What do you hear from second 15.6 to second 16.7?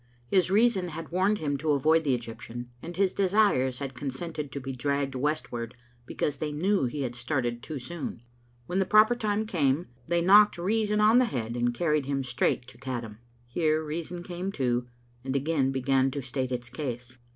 began to state its